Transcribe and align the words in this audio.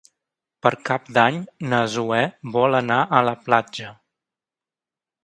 Per 0.65 0.69
Cap 0.87 1.11
d'Any 1.17 1.35
na 1.73 1.81
Zoè 1.97 2.21
vol 2.55 2.79
anar 2.79 2.97
a 3.19 3.21
la 3.29 3.35
platja. 3.51 3.93